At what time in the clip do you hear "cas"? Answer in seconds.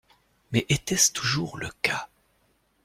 1.83-2.09